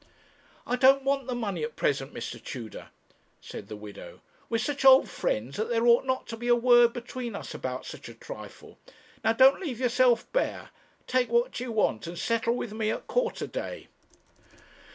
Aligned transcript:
'I 0.65 0.77
don't 0.77 1.03
want 1.03 1.27
the 1.27 1.35
money 1.35 1.63
at 1.63 1.75
present, 1.75 2.11
Mr. 2.11 2.43
Tudor,' 2.43 2.89
said 3.39 3.67
the 3.67 3.75
widow. 3.75 4.21
'We're 4.49 4.57
such 4.57 4.83
old 4.83 5.07
friends 5.07 5.57
that 5.57 5.69
there 5.69 5.85
ought 5.85 6.05
not 6.05 6.25
to 6.29 6.37
be 6.37 6.47
a 6.47 6.55
word 6.55 6.91
between 6.91 7.35
us 7.35 7.53
about 7.53 7.85
such 7.85 8.09
a 8.09 8.15
trifle 8.15 8.79
now 9.23 9.33
don't 9.33 9.61
leave 9.61 9.79
yourself 9.79 10.25
bare; 10.33 10.71
take 11.05 11.29
what 11.29 11.59
you 11.59 11.71
want 11.71 12.07
and 12.07 12.17
settle 12.17 12.55
with 12.55 12.73
me 12.73 12.89
at 12.89 13.05
quarter 13.05 13.45
day.' 13.45 13.89